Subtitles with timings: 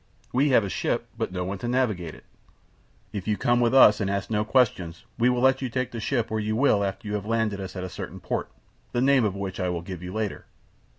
[0.33, 2.23] We have a ship, but no one to navigate it.
[3.13, 5.91] If you will come with us and ask no questions we will let you take
[5.91, 8.49] the ship where you will after you have landed us at a certain port,
[8.93, 10.45] the name of which we will give you later.